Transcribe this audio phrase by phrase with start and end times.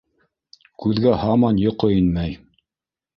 [0.85, 2.33] Күҙгә һаман йоҡо инмәй.